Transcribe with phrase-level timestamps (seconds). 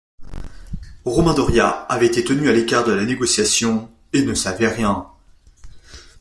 [1.05, 5.07] Romain Doria avait été tenu à l'écart de la négociation et ne savait rien.